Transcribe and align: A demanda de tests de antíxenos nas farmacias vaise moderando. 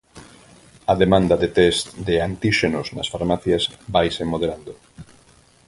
A 0.93 0.95
demanda 1.03 1.35
de 1.43 1.49
tests 1.57 1.99
de 2.07 2.15
antíxenos 2.29 2.87
nas 2.95 3.11
farmacias 3.13 3.63
vaise 3.95 4.23
moderando. 4.31 4.73